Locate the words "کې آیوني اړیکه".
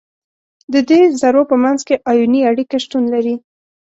1.87-2.77